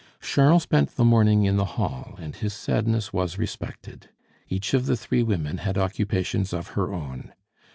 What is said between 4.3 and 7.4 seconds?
Each of the three women had occupations of her own.